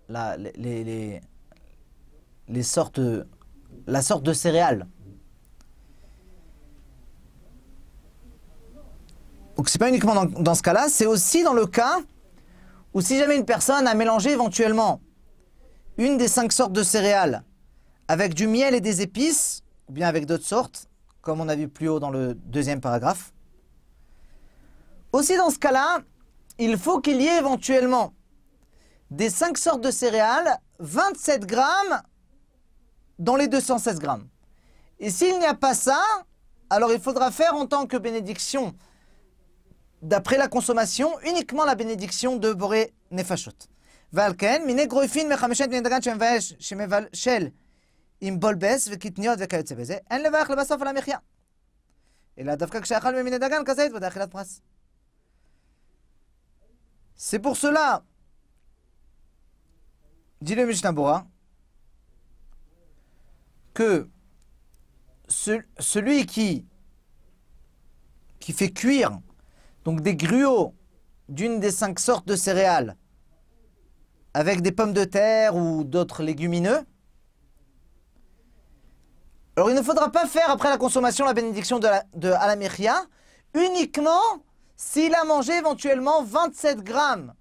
la, 0.09 0.37
les, 0.37 1.21
les, 2.47 2.63
sortes, 2.63 3.01
la 3.87 4.01
sorte 4.03 4.23
de 4.23 4.33
céréales. 4.33 4.87
Donc 9.57 9.69
c'est 9.69 9.79
pas 9.79 9.89
uniquement 9.89 10.25
dans 10.25 10.55
ce 10.55 10.61
cas-là, 10.61 10.87
c'est 10.87 11.07
aussi 11.07 11.43
dans 11.43 11.53
le 11.53 11.65
cas 11.65 11.99
où 12.93 13.01
si 13.01 13.17
jamais 13.17 13.35
une 13.35 13.45
personne 13.45 13.87
a 13.87 13.93
mélangé 13.95 14.31
éventuellement 14.31 15.01
une 15.99 16.17
des 16.17 16.29
cinq 16.29 16.53
sortes 16.53 16.71
de 16.71 16.81
céréales 16.81 17.43
avec 18.07 18.33
du 18.33 18.47
miel 18.47 18.73
et 18.73 18.79
des 18.79 19.01
épices, 19.01 19.63
ou 19.89 19.91
bien 19.91 20.07
avec 20.07 20.25
d'autres 20.25 20.45
sortes, 20.45 20.87
comme 21.21 21.41
on 21.41 21.49
a 21.49 21.55
vu 21.57 21.67
plus 21.67 21.89
haut 21.89 21.99
dans 21.99 22.09
le 22.09 22.33
deuxième 22.35 22.79
paragraphe, 22.79 23.33
aussi 25.11 25.35
dans 25.35 25.49
ce 25.49 25.59
cas-là, 25.59 25.99
il 26.57 26.77
faut 26.77 27.01
qu'il 27.01 27.21
y 27.21 27.27
ait 27.27 27.37
éventuellement 27.37 28.13
des 29.11 29.29
5 29.29 29.57
sortes 29.57 29.81
de 29.81 29.91
céréales, 29.91 30.57
27 30.79 31.45
grammes 31.45 32.01
dans 33.17 33.35
les 33.35 33.49
216 33.49 33.99
grammes. 33.99 34.27
Et 34.99 35.09
s'il 35.09 35.37
n'y 35.39 35.45
a 35.45 35.53
pas 35.53 35.73
ça, 35.73 36.01
alors 36.69 36.93
il 36.93 37.01
faudra 37.01 37.29
faire 37.29 37.55
en 37.55 37.65
tant 37.65 37.87
que 37.87 37.97
bénédiction, 37.97 38.73
d'après 40.01 40.37
la 40.37 40.47
consommation, 40.47 41.19
uniquement 41.25 41.65
la 41.65 41.75
bénédiction 41.75 42.37
de 42.37 42.53
Boré 42.53 42.93
Nefashot. 43.11 43.51
Valken, 44.12 44.66
mine 44.66 44.86
groifin 44.86 45.28
mechamishet 45.28 45.68
min 45.68 45.82
dagan 45.82 46.02
שמבאש, 46.02 46.54
שמבשל 46.58 47.48
עם 48.20 48.40
בולבס 48.40 48.88
וקטניות 48.92 49.38
וכיוצא 49.42 49.74
בזה, 49.74 49.96
אין 50.10 50.22
לברך 50.22 50.50
לבסוף 50.50 50.82
על 50.82 50.88
המחיה. 50.88 51.18
אלא 52.38 52.54
דווקא 52.54 52.80
כשאכל 52.80 53.22
ממין 53.22 53.36
דגן 53.36 53.62
כזה 53.66 53.82
יתוודע 53.82 54.08
אכילת 54.08 54.30
פרס. 54.30 54.60
C'est 57.16 57.38
pour 57.38 57.56
cela, 57.56 58.02
dit 60.40 60.56
le 60.56 60.66
Mishnah 60.66 60.92
Bora, 60.92 61.26
que 63.72 64.08
celui 65.28 66.26
qui, 66.26 66.66
qui 68.40 68.52
fait 68.52 68.70
cuire 68.70 69.20
donc 69.84 70.00
des 70.00 70.16
gruaux 70.16 70.74
d'une 71.28 71.60
des 71.60 71.70
cinq 71.70 72.00
sortes 72.00 72.26
de 72.26 72.36
céréales 72.36 72.96
avec 74.34 74.62
des 74.62 74.72
pommes 74.72 74.92
de 74.92 75.04
terre 75.04 75.56
ou 75.56 75.84
d'autres 75.84 76.22
légumineux, 76.22 76.84
alors 79.56 79.70
il 79.70 79.76
ne 79.76 79.82
faudra 79.82 80.10
pas 80.10 80.26
faire 80.26 80.50
après 80.50 80.68
la 80.68 80.78
consommation 80.78 81.24
la 81.24 81.34
bénédiction 81.34 81.78
de, 81.78 81.86
la, 81.86 82.04
de 82.14 82.30
Alamechia 82.30 82.96
uniquement 83.54 84.42
s'il 84.76 85.14
a 85.14 85.24
mangé 85.24 85.52
éventuellement 85.52 86.24
27 86.24 86.82
grammes 86.82 87.34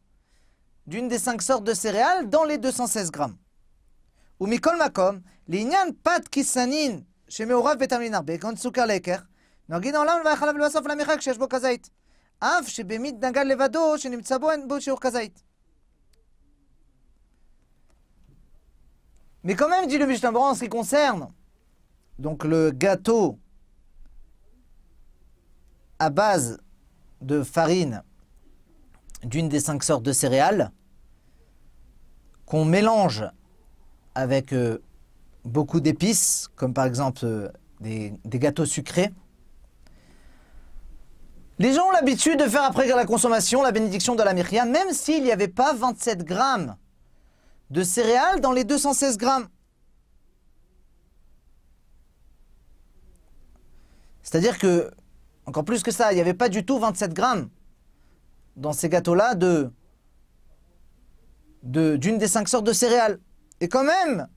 d'une 0.86 1.08
des 1.08 1.18
cinq 1.18 1.42
sortes 1.42 1.64
de 1.64 1.74
céréales 1.74 2.30
dans 2.30 2.44
les 2.44 2.60
216 2.60 3.10
grammes. 3.12 3.38
Ou 4.40 4.48
mikol 4.48 4.76
makom, 4.78 5.20
לעניין 5.48 5.88
פת 6.02 6.28
כיסנין 6.28 7.02
שמעורב 7.30 7.78
בטעמין 7.80 8.14
הרבה, 8.14 8.38
כגון 8.38 8.56
סוכר 8.56 8.86
לקר, 8.86 9.16
נגיד 9.70 9.96
העולם 9.96 10.18
והחלב 10.26 10.58
לבסוף 10.58 10.88
למרחק 10.88 11.18
כשיש 11.18 11.38
בו 11.38 11.50
כזית. 11.50 11.90
אף 12.40 12.68
שבמית 12.68 13.16
נגד 13.24 13.46
לבדו 13.46 13.98
שנמצא 13.98 14.38
בו 14.38 14.52
אין 14.52 14.68
בו 14.68 14.82
שיעור 14.82 15.00
כזית. 15.00 15.44
Mais 19.45 19.55
quand 19.55 19.69
même, 19.69 19.87
dit 19.87 19.99
le 19.99 20.07
Mishnah 20.07 20.33
en 20.33 20.55
ce 20.55 20.65
qui 20.65 20.69
concerne 20.69 21.29
donc 22.19 22.45
le 22.45 22.71
gâteau 22.71 23.39
à 25.99 26.11
base 26.11 26.59
de 27.21 27.43
farine 27.43 28.03
d'une 29.23 29.49
des 29.49 29.61
cinq 29.61 29.83
sortes 29.83 30.03
de 30.03 30.13
céréales 30.13 30.71
qu'on 32.47 32.65
mélange 32.65 33.25
avec 34.15 34.53
euh, 34.53 34.83
beaucoup 35.45 35.81
d'épices, 35.81 36.49
comme 36.57 36.73
par 36.73 36.87
exemple 36.87 37.21
euh, 37.25 37.49
des, 37.81 38.19
gâteaux 38.25 38.65
sucrés. 38.65 39.11
Les 41.59 41.73
gens 41.73 41.89
ont 41.89 41.91
l'habitude 41.91 42.39
de 42.39 42.49
faire 42.49 42.63
après 42.63 42.87
la 42.87 43.05
consommation 43.05 43.63
la 43.63 43.73
bénédiction 43.73 44.15
de 44.15 44.23
la 44.23 44.33
myria, 44.33 44.65
même 44.65 44.93
s'il 44.93 45.25
n'y 45.25 45.33
avait 45.33 45.49
pas 45.49 45.75
27 45.75 46.25
grammes 46.25 46.77
de 47.71 47.83
céréales 47.83 48.41
dans 48.41 48.53
les 48.53 48.65
216 48.65 49.19
grammes. 49.19 49.49
C'est-à-dire 54.23 54.59
que, 54.59 54.91
encore 55.47 55.65
plus 55.65 55.83
que 55.83 55.91
ça, 55.91 56.13
il 56.13 56.17
n'y 56.17 56.21
avait 56.21 56.35
pas 56.35 56.49
du 56.49 56.65
tout 56.65 56.79
27 56.79 57.15
grammes 57.15 57.49
dans 58.57 58.73
ces 58.73 58.89
gâteaux-là 58.89 59.35
de 59.35 59.71
d'une 61.63 62.19
des 62.19 62.29
cinq 62.29 62.49
sortes 62.49 62.67
de 62.67 62.73
céréales. 62.73 63.19
Et 63.61 63.69
quand 63.69 63.85
même, 63.85 64.29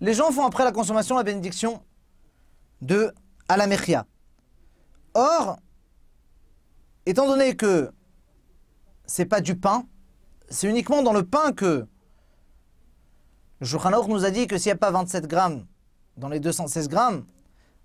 les 0.00 0.14
gens 0.14 0.32
font 0.32 0.44
après 0.44 0.64
la 0.64 0.72
consommation 0.72 1.16
la 1.16 1.22
bénédiction 1.22 1.82
de 2.80 3.12
Alamechia. 3.48 4.06
Or, 5.14 5.58
étant 7.06 7.26
donné 7.26 7.54
que 7.54 7.90
c'est 9.04 9.26
pas 9.26 9.40
du 9.40 9.56
pain, 9.56 9.86
c'est 10.48 10.68
uniquement 10.68 11.02
dans 11.02 11.12
le 11.12 11.24
pain 11.24 11.52
que 11.52 11.86
le 13.60 14.08
nous 14.08 14.24
a 14.24 14.30
dit 14.30 14.46
que 14.46 14.56
s'il 14.56 14.70
n'y 14.70 14.74
a 14.74 14.78
pas 14.78 14.90
27 14.90 15.26
grammes 15.26 15.66
dans 16.16 16.28
les 16.28 16.40
216 16.40 16.88
grammes, 16.88 17.24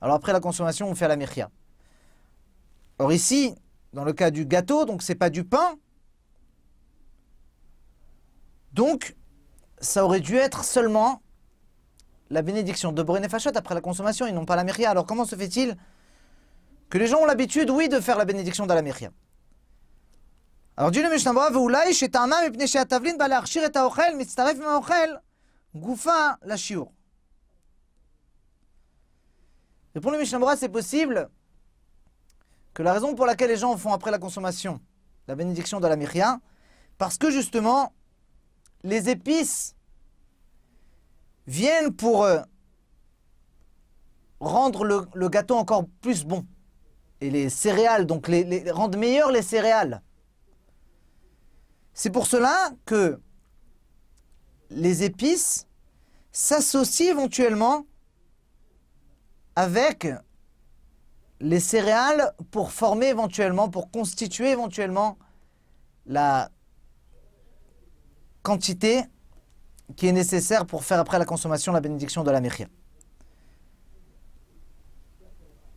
alors 0.01 0.15
après 0.15 0.33
la 0.33 0.39
consommation, 0.39 0.87
on 0.89 0.95
fait 0.95 1.05
à 1.05 1.09
la 1.09 1.15
mirkia. 1.15 1.49
Or 2.97 3.11
ici, 3.11 3.55
dans 3.93 4.03
le 4.03 4.13
cas 4.13 4.31
du 4.31 4.45
gâteau, 4.45 4.85
donc 4.85 5.01
c'est 5.03 5.15
pas 5.15 5.29
du 5.29 5.43
pain. 5.43 5.75
Donc, 8.71 9.15
ça 9.79 10.05
aurait 10.05 10.21
dû 10.21 10.35
être 10.35 10.63
seulement 10.63 11.21
la 12.29 12.41
bénédiction 12.41 12.91
de 12.91 13.03
Brené 13.03 13.27
après 13.55 13.75
la 13.75 13.81
consommation, 13.81 14.25
ils 14.27 14.33
n'ont 14.33 14.45
pas 14.45 14.55
la 14.55 14.63
mirria. 14.63 14.89
Alors 14.89 15.05
comment 15.05 15.25
se 15.25 15.35
fait-il 15.35 15.77
que 16.89 16.97
les 16.97 17.07
gens 17.07 17.19
ont 17.19 17.25
l'habitude, 17.25 17.69
oui, 17.69 17.89
de 17.89 17.99
faire 17.99 18.17
la 18.17 18.25
bénédiction 18.25 18.65
de 18.65 18.73
la 18.73 18.81
mirria 18.81 19.11
Alors 20.77 20.91
Dieu 20.91 21.03
le 21.03 21.09
Mishnah, 21.09 21.33
«she'atavlin 22.67 23.17
ba'le'achshir 23.17 23.63
et 23.63 23.77
ha'ochel 23.77 24.15
mitztaref 24.15 24.57
ma'ochel» 24.57 25.21
Goufa 25.75 26.37
la 26.41 26.57
chiour. 26.57 26.91
Et 29.93 29.99
pour 29.99 30.11
le 30.11 30.17
Mishnah 30.17 30.55
c'est 30.55 30.69
possible 30.69 31.29
que 32.73 32.83
la 32.83 32.93
raison 32.93 33.15
pour 33.15 33.25
laquelle 33.25 33.49
les 33.49 33.57
gens 33.57 33.77
font 33.77 33.93
après 33.93 34.11
la 34.11 34.19
consommation 34.19 34.81
la 35.27 35.35
bénédiction 35.35 35.79
de 35.79 35.87
la 35.87 35.95
parce 36.97 37.17
que 37.17 37.31
justement, 37.31 37.93
les 38.83 39.09
épices 39.09 39.75
viennent 41.47 41.93
pour 41.93 42.23
euh, 42.23 42.41
rendre 44.39 44.83
le, 44.83 45.29
gâteau 45.29 45.55
encore 45.55 45.85
plus 46.01 46.25
bon. 46.25 46.45
Et 47.21 47.29
les 47.29 47.49
céréales, 47.49 48.05
donc 48.05 48.27
les, 48.27 48.43
les, 48.43 48.71
les 49.31 49.41
céréales. 49.41 50.01
C'est 51.93 52.09
pour 52.09 52.27
cela 52.27 52.71
que 52.85 53.19
les 54.69 55.03
épices 55.03 55.67
s'associent 56.31 57.11
éventuellement 57.11 57.85
avec 59.55 60.07
les 61.39 61.59
céréales 61.59 62.33
pour 62.51 62.71
former 62.71 63.07
éventuellement, 63.07 63.69
pour 63.69 63.91
constituer 63.91 64.49
éventuellement 64.49 65.17
la 66.05 66.49
quantité 68.43 69.03
qui 69.95 70.07
est 70.07 70.11
nécessaire 70.11 70.65
pour 70.65 70.83
faire 70.83 70.99
après 70.99 71.19
la 71.19 71.25
consommation 71.25 71.71
la 71.71 71.81
bénédiction 71.81 72.23
de 72.23 72.31
la 72.31 72.41
mechia. 72.41 72.67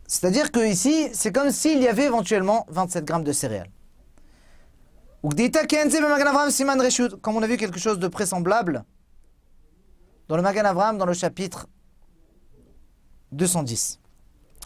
C'est-à-dire 0.07 0.51
que 0.51 0.67
ici, 0.67 1.09
c'est 1.13 1.31
comme 1.31 1.51
s'il 1.51 1.79
y 1.79 1.87
avait 1.87 2.05
éventuellement 2.05 2.65
27 2.69 3.05
grammes 3.05 3.23
de 3.23 3.31
céréales. 3.31 3.69
Comme 5.21 5.33
on 7.35 7.41
a 7.41 7.47
vu 7.47 7.57
quelque 7.57 7.79
chose 7.79 7.99
de 7.99 8.07
présemblable 8.07 8.85
dans 10.29 10.37
le 10.37 10.41
Magan 10.41 10.63
Avram, 10.63 10.97
dans 10.97 11.05
le 11.05 11.13
chapitre 11.13 11.67
210. 13.33 13.99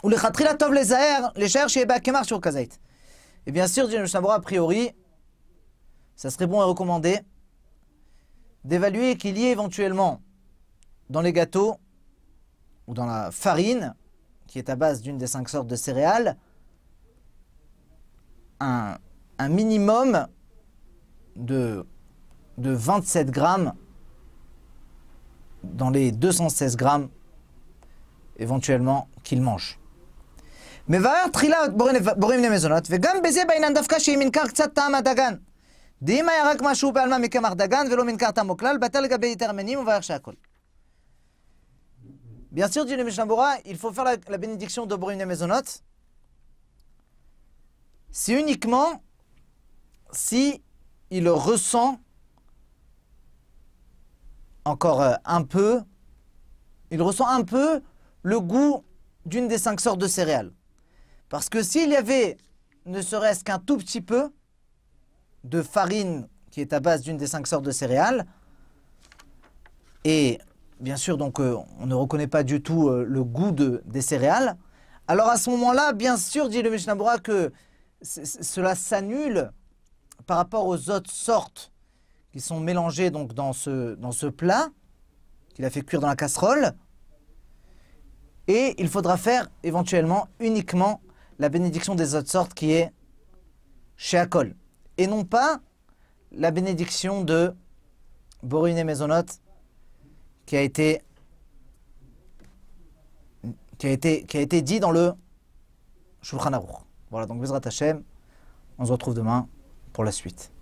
Ou 0.03 0.09
le 0.09 0.17
khatrila 0.17 0.55
tov 0.55 0.73
les 0.73 0.93
aher, 0.93 1.31
les 1.35 1.49
cherches 1.49 1.77
et 1.77 1.85
bakemar 1.85 2.25
sur 2.25 2.39
kazait. 2.39 2.69
Et 3.45 3.51
bien 3.51 3.67
sûr, 3.67 3.87
dit 3.87 3.97
le 3.97 4.15
a 4.15 4.39
priori, 4.41 4.91
ça 6.15 6.29
serait 6.29 6.47
bon 6.47 6.61
et 6.61 6.65
recommandé 6.65 7.19
d'évaluer 8.63 9.17
qu'il 9.17 9.37
y 9.37 9.45
ait 9.45 9.51
éventuellement 9.51 10.21
dans 11.09 11.21
les 11.21 11.33
gâteaux 11.33 11.77
ou 12.87 12.93
dans 12.93 13.05
la 13.05 13.31
farine, 13.31 13.95
qui 14.47 14.59
est 14.59 14.69
à 14.69 14.75
base 14.75 15.01
d'une 15.01 15.17
des 15.17 15.27
cinq 15.27 15.49
sortes 15.49 15.67
de 15.67 15.75
céréales, 15.75 16.37
un 18.59 18.99
minimum 19.49 20.27
de, 21.37 21.84
de 22.58 22.74
27 22.74 23.30
grammes 23.30 23.72
dans 25.64 25.90
les 25.90 26.12
216 26.12 26.76
grammes 26.76 27.08
éventuellement 28.38 29.08
qu'il 29.24 29.42
mange. 29.42 29.78
מבאר 30.88 31.28
תחילה 31.32 31.56
בוראים 32.16 32.40
בני 32.40 32.48
מזונות, 32.48 32.84
וגם 32.90 33.16
בזה 33.24 33.40
בעניין 33.48 33.74
דווקא 33.74 33.98
שהיא 33.98 34.16
מנכר 34.18 34.46
קצת 34.46 34.74
טעם 34.74 34.94
הדגן. 34.94 35.34
דאם 36.02 36.28
היה 36.28 36.50
רק 36.50 36.62
משהו 36.62 36.92
בעלמא 36.92 37.18
מקמח 37.18 37.52
דגן 37.52 37.87
ולא 37.90 38.04
מנכר 38.04 38.30
טעמו 38.30 38.56
כלל, 38.56 38.78
בטל 38.78 39.00
לגבי 39.00 39.32
יתר 39.32 39.50
המנים 39.50 39.78
ובאר 39.78 40.00
שהכל. 40.00 40.32
Bien 42.50 42.68
sûr, 42.68 42.87
dit 42.87 42.96
le 42.96 43.04
Mishnah 43.04 43.26
il 43.66 43.76
faut 43.76 43.92
faire 43.92 44.04
la, 44.04 44.16
la 44.28 44.38
bénédiction 44.38 44.87
de 44.87 44.96
Borim 44.96 45.22
Mezonot. 45.26 45.68
C'est 48.11 48.32
uniquement 48.32 49.02
si 50.12 50.62
il 51.13 51.30
ressent 51.30 51.99
encore 54.65 55.02
euh, 55.02 55.13
un 55.26 55.43
peu, 55.43 55.82
il 56.89 57.02
ressent 57.04 57.28
un 57.28 57.43
peu 57.43 57.82
le 58.23 58.39
goût 58.39 58.84
d'une 59.28 59.47
des 59.47 59.60
cinq 59.60 59.80
sortes 59.80 59.99
de 59.99 60.08
céréales. 60.08 60.52
Parce 61.30 61.49
que 61.49 61.62
s'il 61.62 61.91
y 61.91 61.95
avait 61.95 62.38
ne 62.88 62.99
serait-ce 62.99 63.43
qu'un 63.43 63.60
tout 63.60 63.78
petit 63.78 64.02
peu 64.02 64.32
de 65.43 65.62
farine 65.62 66.28
qui 66.49 66.62
est 66.62 66.73
à 66.73 66.80
base 66.80 67.02
d'une 67.02 67.17
des 67.17 67.28
cinq 67.28 67.45
sortes 67.45 67.63
de 67.63 67.71
céréales, 67.71 68.26
et 70.06 70.39
bien 70.80 70.97
sûr 70.97 71.17
donc 71.17 71.39
euh, 71.39 71.58
on 71.80 71.86
ne 71.86 71.93
reconnaît 71.93 72.28
pas 72.28 72.41
du 72.43 72.63
tout 72.63 72.89
euh, 72.89 73.06
le 73.08 73.23
goût 73.23 73.52
de, 73.52 73.84
des 73.86 74.02
céréales, 74.02 74.58
alors 75.08 75.28
à 75.30 75.38
ce 75.38 75.52
moment-là, 75.52 75.93
bien 75.93 76.17
sûr, 76.17 76.49
dit 76.49 76.63
le 76.63 76.71
Mishnah 76.71 76.95
que 77.19 77.52
cela 78.02 78.73
s'annule 78.73 79.52
par 80.25 80.38
rapport 80.38 80.67
aux 80.67 80.89
autres 80.89 81.12
sortes 81.12 81.71
qui 82.31 82.39
sont 82.39 82.59
mélangées 82.59 83.12
donc 83.12 83.33
dans 83.33 83.53
ce, 83.53 83.95
dans 83.95 84.12
ce 84.12 84.25
plat 84.25 84.69
qu'il 85.53 85.65
a 85.65 85.69
fait 85.69 85.83
cuire 85.83 86.01
dans 86.01 86.07
la 86.07 86.15
casserole. 86.15 86.73
Et 88.47 88.75
il 88.79 88.89
faudra 88.89 89.17
faire 89.17 89.49
éventuellement 89.63 90.27
uniquement 90.39 91.01
la 91.39 91.49
bénédiction 91.49 91.95
des 91.95 92.15
autres 92.15 92.29
sortes 92.29 92.53
qui 92.53 92.71
est 92.71 92.91
chez 93.95 94.17
Akol. 94.17 94.55
Et 94.97 95.07
non 95.07 95.23
pas 95.23 95.62
la 96.31 96.51
bénédiction 96.51 97.23
de 97.23 97.53
Borune 98.41 98.83
Mezonot 98.83 99.25
qui 100.45 100.57
a 100.57 100.62
été 100.62 101.01
qui 103.77 103.88
a 103.88 103.91
été 103.91 104.23
qui 104.25 104.38
a 104.38 104.41
été 104.41 104.62
dit 104.62 104.79
dans 104.79 104.91
le 104.91 105.13
Shulchan 106.21 106.53
Aruch. 106.53 106.83
Voilà 107.12 107.27
donc 107.27 107.39
Bezrat 107.39 107.62
Hashem, 107.63 108.03
on 108.77 108.86
se 108.86 108.91
retrouve 108.91 109.13
demain 109.13 109.47
pour 109.93 110.03
la 110.03 110.12
suite. 110.12 110.52